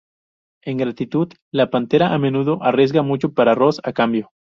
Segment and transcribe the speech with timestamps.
[0.63, 4.31] En gratitud, la Pantera a menudo arriesga mucho para Ross a cambio.